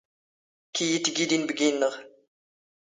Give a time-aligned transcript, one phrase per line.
[0.77, 1.91] ⴽⵢⵢⵉ ⵜⴳⵉⴷ ⵉⵏⴱⴳⵉ-ⵏⵏⵖ.